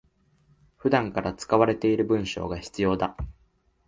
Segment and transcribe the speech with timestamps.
[0.77, 3.15] 普段から使われている文章が必要だ